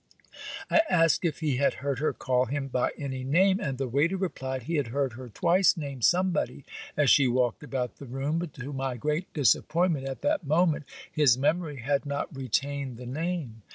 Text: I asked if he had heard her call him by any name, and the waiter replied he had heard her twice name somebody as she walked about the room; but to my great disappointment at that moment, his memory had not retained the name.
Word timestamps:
I 0.71 0.81
asked 0.89 1.23
if 1.25 1.41
he 1.41 1.57
had 1.57 1.75
heard 1.75 1.99
her 1.99 2.11
call 2.11 2.45
him 2.45 2.69
by 2.69 2.91
any 2.97 3.23
name, 3.23 3.59
and 3.59 3.77
the 3.77 3.87
waiter 3.87 4.17
replied 4.17 4.63
he 4.63 4.77
had 4.77 4.87
heard 4.87 5.13
her 5.13 5.29
twice 5.29 5.77
name 5.77 6.01
somebody 6.01 6.65
as 6.97 7.11
she 7.11 7.27
walked 7.27 7.61
about 7.61 7.97
the 7.97 8.07
room; 8.07 8.39
but 8.39 8.51
to 8.55 8.73
my 8.73 8.97
great 8.97 9.31
disappointment 9.35 10.07
at 10.07 10.23
that 10.23 10.43
moment, 10.43 10.85
his 11.11 11.37
memory 11.37 11.75
had 11.75 12.07
not 12.07 12.35
retained 12.35 12.97
the 12.97 13.05
name. 13.05 13.61